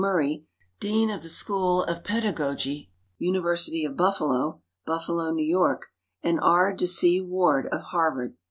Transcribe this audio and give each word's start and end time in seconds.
McMurry, 0.01 0.45
Dean 0.79 1.11
of 1.11 1.21
the 1.21 1.27
Hcliool 1.27 1.83
of 1.87 2.01
Pedajjogy, 2.03 2.89
University 3.19 3.85
of 3.85 3.93
HnHalo. 3.93 4.61
Hiiflalo, 4.87 5.29
N. 5.29 5.35
Y., 5.37 5.75
and 6.23 6.39
R. 6.41 6.73
DeC. 6.75 7.23
Ward, 7.23 7.67
of 7.71 7.81
Harvard. 7.83 8.35